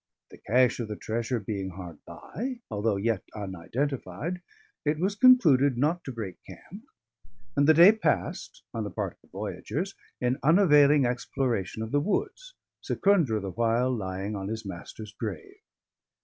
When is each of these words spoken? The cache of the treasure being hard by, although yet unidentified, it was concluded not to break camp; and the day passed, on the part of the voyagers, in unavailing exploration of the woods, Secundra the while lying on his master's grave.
The 0.31 0.39
cache 0.39 0.79
of 0.79 0.87
the 0.87 0.95
treasure 0.95 1.39
being 1.39 1.69
hard 1.69 1.99
by, 2.07 2.61
although 2.71 2.95
yet 2.95 3.21
unidentified, 3.35 4.41
it 4.83 4.97
was 4.97 5.13
concluded 5.13 5.77
not 5.77 6.03
to 6.05 6.11
break 6.11 6.43
camp; 6.43 6.85
and 7.55 7.67
the 7.67 7.75
day 7.75 7.91
passed, 7.91 8.63
on 8.73 8.83
the 8.83 8.89
part 8.89 9.13
of 9.13 9.21
the 9.21 9.27
voyagers, 9.27 9.93
in 10.19 10.39
unavailing 10.41 11.05
exploration 11.05 11.83
of 11.83 11.91
the 11.91 12.01
woods, 12.01 12.55
Secundra 12.81 13.39
the 13.39 13.51
while 13.51 13.91
lying 13.95 14.35
on 14.35 14.47
his 14.47 14.65
master's 14.65 15.13
grave. 15.13 15.59